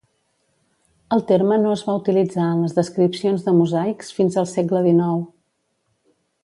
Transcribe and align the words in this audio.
El 1.17 1.21
terme 1.31 1.59
no 1.65 1.73
es 1.75 1.83
va 1.89 1.95
utilitzar 1.99 2.47
en 2.55 2.63
les 2.65 2.73
descripcions 2.79 3.47
de 3.49 3.55
mosaics 3.61 4.13
fins 4.21 4.43
al 4.43 4.53
segle 4.57 4.83
XIX. 4.91 5.33